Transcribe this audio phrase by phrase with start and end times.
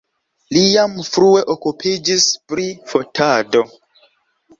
[0.55, 2.65] Li jam frue okupiĝis pri
[2.95, 3.63] fotado.